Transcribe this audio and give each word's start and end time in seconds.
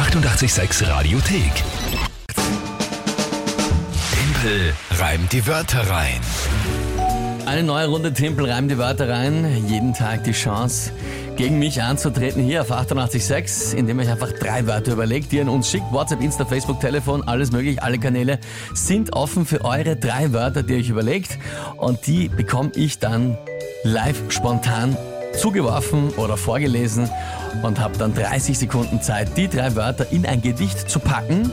886 0.00 0.88
Radiothek. 0.88 1.52
Tempel 4.14 4.72
reimt 4.98 5.30
die 5.30 5.46
Wörter 5.46 5.90
rein. 5.90 6.20
Eine 7.44 7.64
neue 7.64 7.86
Runde 7.86 8.14
Tempel 8.14 8.50
reimt 8.50 8.70
die 8.70 8.78
Wörter 8.78 9.10
rein. 9.10 9.62
Jeden 9.68 9.92
Tag 9.92 10.24
die 10.24 10.32
Chance, 10.32 10.92
gegen 11.36 11.58
mich 11.58 11.82
anzutreten 11.82 12.42
hier 12.42 12.62
auf 12.62 12.72
886, 12.72 13.76
indem 13.78 14.00
ihr 14.00 14.06
euch 14.06 14.10
einfach 14.12 14.32
drei 14.32 14.66
Wörter 14.66 14.92
überlegt, 14.92 15.32
die 15.32 15.36
ihr 15.36 15.42
an 15.42 15.50
uns 15.50 15.70
schickt. 15.70 15.92
WhatsApp, 15.92 16.22
Insta, 16.22 16.46
Facebook, 16.46 16.80
Telefon, 16.80 17.22
alles 17.28 17.52
möglich. 17.52 17.82
Alle 17.82 17.98
Kanäle 17.98 18.38
sind 18.72 19.12
offen 19.12 19.44
für 19.44 19.66
eure 19.66 19.96
drei 19.96 20.32
Wörter, 20.32 20.62
die 20.62 20.72
ihr 20.72 20.78
euch 20.78 20.88
überlegt. 20.88 21.38
Und 21.76 22.06
die 22.06 22.30
bekomme 22.30 22.72
ich 22.74 23.00
dann 23.00 23.36
live 23.84 24.22
spontan 24.30 24.96
zugeworfen 25.36 26.10
oder 26.16 26.36
vorgelesen 26.36 27.08
und 27.62 27.78
habe 27.80 27.96
dann 27.98 28.14
30 28.14 28.58
Sekunden 28.58 29.00
Zeit, 29.02 29.36
die 29.36 29.48
drei 29.48 29.74
Wörter 29.76 30.06
in 30.10 30.26
ein 30.26 30.42
Gedicht 30.42 30.90
zu 30.90 30.98
packen 30.98 31.50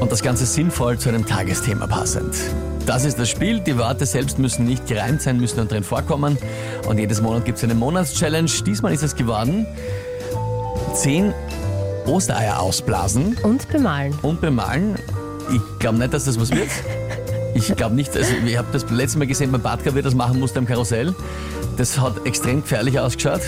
und 0.00 0.10
das 0.10 0.22
Ganze 0.22 0.46
sinnvoll 0.46 0.98
zu 0.98 1.08
einem 1.08 1.26
Tagesthema 1.26 1.86
passend. 1.86 2.34
Das 2.86 3.04
ist 3.04 3.18
das 3.18 3.28
Spiel. 3.28 3.60
Die 3.60 3.76
Wörter 3.76 4.06
selbst 4.06 4.38
müssen 4.38 4.64
nicht 4.64 4.86
gereimt 4.86 5.22
sein, 5.22 5.38
müssen 5.38 5.58
nur 5.58 5.66
drin 5.66 5.84
vorkommen. 5.84 6.38
Und 6.88 6.98
jedes 6.98 7.20
Monat 7.20 7.44
gibt 7.44 7.58
es 7.58 7.64
eine 7.64 7.74
Monatschallenge. 7.74 8.50
Diesmal 8.66 8.92
ist 8.92 9.02
es 9.02 9.14
geworden, 9.14 9.66
zehn 10.94 11.32
Ostereier 12.06 12.58
ausblasen 12.60 13.36
Und 13.42 13.68
bemalen. 13.68 14.14
und 14.22 14.40
bemalen. 14.40 14.96
Ich 15.52 15.60
glaube 15.78 15.98
nicht, 15.98 16.14
dass 16.14 16.24
das 16.24 16.40
was 16.40 16.50
wird. 16.50 16.68
Ich 17.52 17.74
glaube 17.76 17.96
nicht, 17.96 18.16
also 18.16 18.32
ich 18.46 18.56
habe 18.56 18.68
das 18.72 18.88
letzte 18.90 19.18
Mal 19.18 19.26
gesehen 19.26 19.50
beim 19.50 19.60
Badka, 19.60 19.94
wie 19.94 20.02
das 20.02 20.14
machen 20.14 20.38
musste 20.38 20.60
am 20.60 20.66
Karussell. 20.66 21.14
Das 21.76 21.98
hat 21.98 22.26
extrem 22.26 22.60
gefährlich 22.62 22.98
ausgeschaut. 22.98 23.40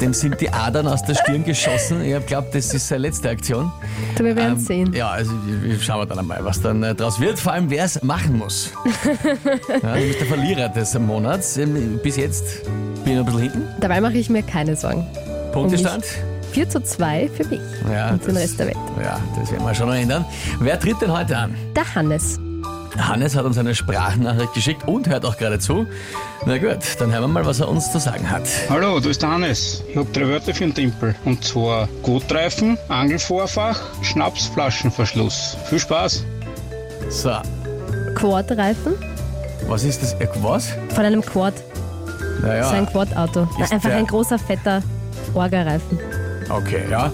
Dem 0.00 0.14
sind 0.14 0.40
die 0.40 0.50
Adern 0.50 0.86
aus 0.86 1.02
der 1.04 1.14
Stirn 1.14 1.44
geschossen. 1.44 2.02
Ich 2.02 2.26
glaube, 2.26 2.48
das 2.52 2.72
ist 2.72 2.88
seine 2.88 3.02
letzte 3.02 3.28
Aktion. 3.28 3.70
Du, 4.16 4.24
wir 4.24 4.34
werden 4.36 4.54
Ähm, 4.54 4.58
sehen. 4.58 4.92
Ja, 4.94 5.10
also 5.10 5.32
schauen 5.80 6.00
wir 6.00 6.06
dann 6.06 6.18
einmal, 6.20 6.42
was 6.44 6.60
dann 6.62 6.82
äh, 6.82 6.94
draus 6.94 7.20
wird. 7.20 7.38
Vor 7.38 7.52
allem, 7.52 7.68
wer 7.70 7.84
es 7.84 8.02
machen 8.02 8.38
muss. 8.38 8.70
ja, 9.82 9.94
du 9.96 10.06
bist 10.06 10.20
der 10.20 10.26
Verlierer 10.26 10.68
des 10.70 10.98
Monats. 10.98 11.56
Ähm, 11.58 12.00
Bis 12.02 12.16
jetzt 12.16 12.64
bin 13.04 13.12
ich 13.12 13.18
noch 13.18 13.26
ein 13.26 13.32
bisschen 13.36 13.40
hinten. 13.52 13.68
Dabei 13.80 14.00
mache 14.00 14.14
ich 14.16 14.30
mir 14.30 14.42
keine 14.42 14.74
Sorgen. 14.76 15.06
Punktestand. 15.52 16.04
4 16.52 16.68
zu 16.68 16.82
2 16.82 17.28
für 17.36 17.44
mich 17.46 17.60
Ja, 17.92 18.10
und 18.10 18.24
den 18.26 18.34
das- 18.34 18.42
Rest 18.44 18.58
der 18.58 18.66
Welt. 18.68 18.76
Ja, 19.02 19.20
das 19.38 19.52
werden 19.52 19.64
wir 19.66 19.74
schon 19.74 19.86
noch 19.88 19.94
ändern. 19.94 20.24
Wer 20.60 20.80
tritt 20.80 21.00
denn 21.00 21.12
heute 21.12 21.36
an? 21.36 21.54
Der 21.76 21.94
Hannes. 21.94 22.40
Hannes 22.98 23.36
hat 23.36 23.44
uns 23.44 23.56
eine 23.58 23.74
Sprachnachricht 23.74 24.54
geschickt 24.54 24.88
und 24.88 25.08
hört 25.08 25.24
auch 25.24 25.36
gerade 25.36 25.58
zu. 25.58 25.86
Na 26.46 26.58
gut, 26.58 26.78
dann 26.98 27.12
hören 27.12 27.22
wir 27.22 27.28
mal, 27.28 27.46
was 27.46 27.60
er 27.60 27.68
uns 27.68 27.90
zu 27.92 27.98
sagen 27.98 28.28
hat. 28.30 28.42
Hallo, 28.68 29.00
du 29.00 29.08
bist 29.08 29.22
der 29.22 29.30
Hannes. 29.30 29.82
Ich 29.88 29.96
habe 29.96 30.10
drei 30.12 30.28
Wörter 30.28 30.54
für 30.54 30.64
den 30.64 30.74
Tempel. 30.74 31.14
Und 31.24 31.44
zwar 31.44 31.88
Gutreifen, 32.02 32.78
Angelvorfach, 32.88 33.80
Schnapsflaschenverschluss. 34.02 35.56
Viel 35.68 35.78
Spaß. 35.78 36.24
So, 37.08 37.36
Quad-Reifen 38.14 38.94
was 39.66 39.84
ist 39.84 40.02
das? 40.02 40.14
Äh, 40.14 40.28
was? 40.42 40.72
von 40.94 41.04
einem 41.04 41.22
Quad. 41.22 41.54
Naja, 42.42 42.64
So 42.64 42.74
ein 42.74 42.86
Quad-Auto. 42.86 43.46
Einfach 43.70 43.90
ein 43.90 44.06
großer, 44.06 44.38
fetter 44.38 44.82
Orga-Reifen. 45.34 45.98
okay, 46.50 46.84
ja. 46.90 47.12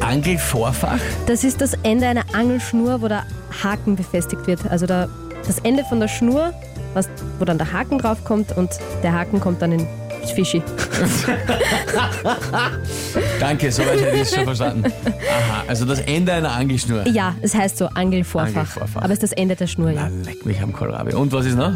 Angelvorfach. 0.00 1.00
Das 1.26 1.44
ist 1.44 1.60
das 1.60 1.74
Ende 1.82 2.06
einer 2.06 2.24
Angelschnur, 2.32 3.02
wo 3.02 3.08
der 3.08 3.24
Haken 3.62 3.96
befestigt 3.96 4.46
wird. 4.46 4.60
Also 4.70 4.86
der, 4.86 5.08
das 5.46 5.58
Ende 5.60 5.84
von 5.84 6.00
der 6.00 6.08
Schnur, 6.08 6.52
was, 6.94 7.08
wo 7.38 7.44
dann 7.44 7.58
der 7.58 7.72
Haken 7.72 7.98
draufkommt 7.98 8.56
und 8.56 8.70
der 9.02 9.12
Haken 9.12 9.40
kommt 9.40 9.62
dann 9.62 9.72
in 9.72 9.86
Fischi. 10.34 10.62
Danke, 13.40 13.72
soweit 13.72 14.00
hätte 14.00 14.16
ich 14.16 14.22
es 14.22 14.34
schon 14.34 14.44
verstanden. 14.44 14.92
Aha, 15.06 15.64
also 15.66 15.84
das 15.84 16.00
Ende 16.00 16.32
einer 16.32 16.52
Angelschnur. 16.52 17.06
Ja, 17.06 17.34
es 17.40 17.54
heißt 17.54 17.78
so 17.78 17.86
Angelvorfach. 17.86 18.48
Angelvorfach. 18.48 19.02
Aber 19.02 19.12
es 19.12 19.22
ist 19.22 19.22
das 19.22 19.32
Ende 19.32 19.56
der 19.56 19.66
Schnur, 19.66 19.90
ja. 19.90 20.08
Na, 20.10 20.24
leck 20.24 20.44
mich 20.44 20.60
am 20.60 20.72
Kohlrabi. 20.72 21.14
Und 21.14 21.32
was 21.32 21.46
ist 21.46 21.56
noch? 21.56 21.72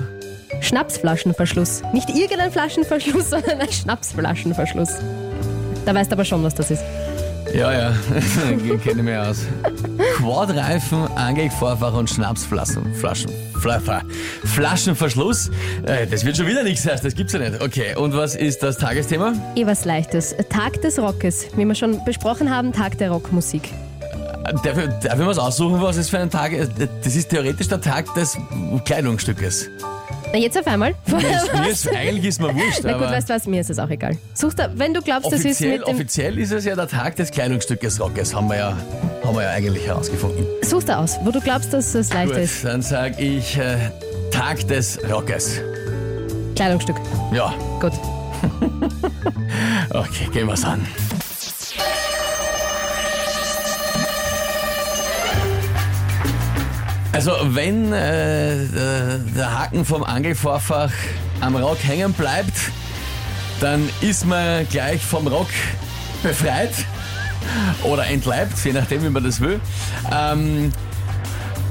Schnapsflaschenverschluss. 0.60 1.82
Nicht 1.92 2.10
irgendein 2.10 2.52
Flaschenverschluss, 2.52 3.30
sondern 3.30 3.60
ein 3.60 3.72
Schnapsflaschenverschluss. 3.72 4.98
Da 5.84 5.94
weißt 5.94 6.10
du 6.10 6.14
aber 6.14 6.24
schon, 6.24 6.42
was 6.44 6.54
das 6.54 6.70
ist. 6.70 6.82
Ja, 7.54 7.72
ja, 7.72 7.92
kenne 8.82 9.00
ich 9.00 9.02
mich 9.02 9.16
aus. 9.16 9.40
Quadreifen, 10.16 11.06
Angelvorfach 11.16 11.92
und 11.94 12.08
Schnapsflaschen. 12.08 12.94
Flaschen, 12.94 13.30
Fla- 13.60 14.02
Flaschenverschluss. 14.44 15.50
Äh, 15.84 16.06
Das 16.06 16.24
wird 16.24 16.36
schon 16.36 16.46
wieder 16.46 16.62
nichts 16.62 16.86
heißen, 16.86 17.04
das 17.04 17.14
gibt's 17.14 17.32
ja 17.32 17.40
nicht. 17.40 17.60
Okay, 17.62 17.94
und 17.96 18.16
was 18.16 18.34
ist 18.36 18.62
das 18.62 18.78
Tagesthema? 18.78 19.34
Eh 19.56 19.66
was 19.66 19.84
Leichtes. 19.84 20.34
Tag 20.48 20.80
des 20.82 20.98
Rockes. 20.98 21.46
Wie 21.56 21.64
wir 21.64 21.74
schon 21.74 22.02
besprochen 22.04 22.50
haben, 22.50 22.72
Tag 22.72 22.96
der 22.98 23.10
Rockmusik. 23.10 23.70
Äh, 24.44 24.52
Darf 24.64 24.78
ich, 24.78 24.88
darf 25.06 25.18
ich 25.20 25.26
was 25.26 25.38
aussuchen, 25.38 25.80
was 25.82 25.96
es 25.96 26.08
für 26.08 26.18
ein 26.18 26.30
Tag 26.30 26.52
ist? 26.52 26.72
Das 27.04 27.14
ist 27.14 27.28
theoretisch 27.28 27.68
der 27.68 27.80
Tag 27.80 28.12
des 28.14 28.36
Kleidungsstückes. 28.84 29.68
Na, 30.32 30.38
jetzt 30.38 30.58
auf 30.58 30.66
einmal. 30.66 30.94
Mir 31.06 31.68
ist, 31.70 31.88
eigentlich 31.88 32.24
ist 32.26 32.40
mir 32.40 32.54
wurscht, 32.54 32.80
Na 32.82 32.94
gut, 32.94 33.02
weißt 33.02 33.28
du 33.28 33.34
was, 33.34 33.46
mir 33.46 33.60
ist 33.60 33.70
es 33.70 33.78
auch 33.78 33.90
egal. 33.90 34.16
Such 34.34 34.54
da, 34.54 34.70
wenn 34.74 34.94
du 34.94 35.02
glaubst, 35.02 35.26
das 35.26 35.40
ist 35.40 35.46
offiziell, 35.46 35.78
mit 35.78 35.88
dem... 35.88 35.94
offiziell 35.94 36.38
ist 36.38 36.52
es 36.52 36.64
ja 36.64 36.74
der 36.74 36.88
Tag 36.88 37.16
des 37.16 37.30
Kleidungsstückes 37.30 38.00
Rockes, 38.00 38.34
haben 38.34 38.48
wir 38.48 38.56
ja, 38.56 38.76
haben 39.24 39.36
wir 39.36 39.42
ja 39.42 39.50
eigentlich 39.50 39.86
herausgefunden. 39.86 40.46
Such 40.62 40.84
da 40.84 40.98
aus, 40.98 41.18
wo 41.22 41.30
du 41.30 41.40
glaubst, 41.40 41.72
dass 41.72 41.94
es 41.94 42.12
leicht 42.12 42.32
Gut, 42.32 42.40
ist. 42.40 42.64
dann 42.64 42.80
sage 42.80 43.22
ich 43.22 43.58
äh, 43.58 43.76
Tag 44.30 44.66
des 44.68 44.98
Rockes. 45.10 45.60
Kleidungsstück. 46.56 46.96
Ja, 47.32 47.54
Gut. 47.80 47.92
okay, 49.90 50.28
gehen 50.32 50.48
wir's 50.48 50.64
an. 50.64 50.86
Also 57.12 57.32
wenn 57.42 57.92
äh, 57.92 58.66
der- 59.36 59.58
Haken 59.58 59.84
vom 59.84 60.02
Angelvorfach 60.02 60.90
am 61.40 61.54
Rock 61.56 61.78
hängen 61.84 62.12
bleibt, 62.14 62.54
dann 63.60 63.86
ist 64.00 64.24
man 64.24 64.66
gleich 64.68 65.04
vom 65.04 65.26
Rock 65.26 65.48
befreit 66.22 66.72
oder 67.82 68.06
entleibt, 68.06 68.54
je 68.64 68.72
nachdem, 68.72 69.04
wie 69.04 69.10
man 69.10 69.22
das 69.24 69.40
will. 69.40 69.60
Ähm, 70.10 70.72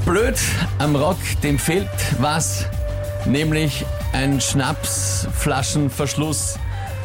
blöd 0.06 0.38
am 0.78 0.96
Rock, 0.96 1.18
dem 1.41 1.58
fehlt 1.58 1.90
was, 2.19 2.66
nämlich 3.25 3.84
ein 4.13 4.40
Schnapsflaschenverschluss. 4.40 6.59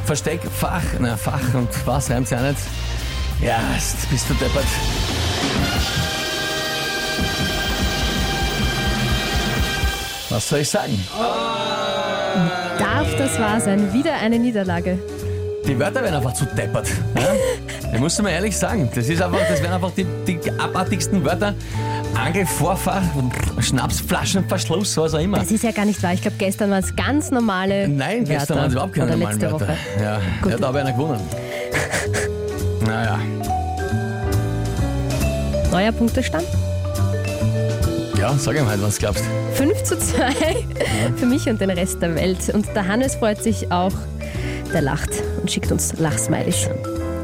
Versteckfach, 0.05 0.83
na 1.01 1.17
Fach 1.17 1.41
und 1.55 1.69
was 1.85 2.11
reimt 2.11 2.31
ja 2.31 2.41
nicht. 2.43 2.61
Ja, 3.41 3.59
bist 4.11 4.29
du 4.31 4.35
deppert. 4.35 4.65
Was 10.37 10.51
soll 10.51 10.59
ich 10.59 10.69
sagen? 10.69 11.03
Darf 12.79 13.17
das 13.17 13.41
wahr 13.41 13.59
sein? 13.59 13.91
Wieder 13.95 14.13
eine 14.17 14.39
Niederlage. 14.39 14.99
Die 15.67 15.79
Wörter 15.79 16.03
werden 16.03 16.17
einfach 16.17 16.35
zu 16.35 16.45
deppert. 16.45 16.89
Ja? 17.15 17.23
Ich 17.95 18.01
muss 18.01 18.21
mal 18.21 18.29
ehrlich 18.29 18.55
sagen, 18.55 18.91
das, 18.95 19.09
ist 19.09 19.23
einfach, 19.23 19.39
das 19.49 19.63
wären 19.63 19.73
einfach 19.73 19.93
die, 19.93 20.05
die 20.27 20.39
abartigsten 20.59 21.25
Wörter. 21.25 21.55
Angelvorfach, 22.15 23.01
Schnapsflaschenverschluss, 23.61 24.99
was 24.99 25.15
auch 25.15 25.21
immer. 25.21 25.39
Das 25.39 25.51
ist 25.51 25.65
ja 25.65 25.71
gar 25.71 25.87
nicht 25.87 26.03
wahr. 26.03 26.13
Ich 26.13 26.21
glaube, 26.21 26.37
gestern 26.37 26.71
waren 26.71 26.85
es 26.85 26.95
ganz 26.95 27.31
normale 27.31 27.89
Nein, 27.89 28.25
gestern 28.27 28.59
waren 28.59 28.67
es 28.67 28.73
überhaupt 28.75 28.93
keine 28.93 29.07
Oder 29.07 29.17
normalen 29.17 29.41
letzte 29.41 29.53
Wörter. 29.53 29.69
Woche. 29.69 30.03
Ja, 30.03 30.21
Gut. 30.43 30.53
ja, 30.53 30.59
da 30.59 30.67
habe 30.67 30.79
ich 30.81 30.85
einer 30.85 30.93
gewonnen. 30.93 31.21
Naja, 32.87 33.19
Neuer 35.71 35.93
Punktestand. 35.93 36.47
Ja, 38.19 38.35
sag 38.39 38.57
ihm 38.57 38.67
halt, 38.67 38.83
was 38.83 38.97
du 38.97 39.01
glaubst. 39.01 39.25
5 39.55 39.83
zu 39.83 39.99
2 39.99 40.33
für 41.17 41.27
mich 41.27 41.49
und 41.49 41.61
den 41.61 41.71
Rest 41.71 42.01
der 42.03 42.15
Welt. 42.15 42.49
Und 42.53 42.67
der 42.75 42.87
Hannes 42.87 43.15
freut 43.15 43.43
sich 43.43 43.71
auch. 43.71 43.93
Der 44.73 44.83
lacht 44.83 45.11
und 45.41 45.51
schickt 45.51 45.71
uns 45.71 45.97
Lachsmileys. 45.99 46.69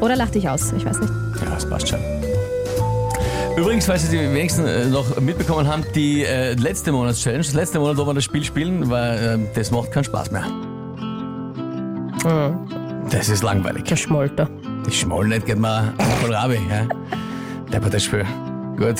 Oder 0.01 0.15
lacht 0.15 0.35
dich 0.35 0.47
aus, 0.49 0.71
ich 0.73 0.85
weiß 0.85 0.99
nicht. 0.99 1.13
Ja, 1.41 1.49
das 1.51 1.69
passt 1.69 1.89
schon. 1.89 1.99
Übrigens, 3.57 3.85
falls 3.85 4.09
Sie 4.09 4.17
die 4.17 4.33
wenigsten 4.33 4.65
äh, 4.65 4.85
noch 4.85 5.19
mitbekommen 5.19 5.67
haben, 5.67 5.83
die 5.93 6.23
äh, 6.23 6.53
letzte 6.53 6.91
Monatschallenge, 6.91 7.43
das 7.43 7.53
letzte 7.53 7.79
Monat, 7.79 7.97
wo 7.97 8.05
wir 8.05 8.13
das 8.13 8.23
Spiel 8.23 8.43
spielen, 8.43 8.89
weil 8.89 9.39
äh, 9.39 9.53
das 9.53 9.69
macht 9.69 9.91
keinen 9.91 10.05
Spaß 10.05 10.31
mehr. 10.31 10.45
Das 13.11 13.29
ist 13.29 13.43
langweilig. 13.43 13.83
Der 13.83 13.97
Schmolter. 13.97 14.49
Die 14.87 14.91
Schmoll 14.91 15.27
nicht 15.27 15.45
geht 15.45 15.59
mir 15.59 15.93
Kohlrabi. 16.21 16.59
Ja? 16.69 16.87
Der 17.71 17.79
das 17.79 18.03
Spiel. 18.03 18.25
Gut. 18.77 18.99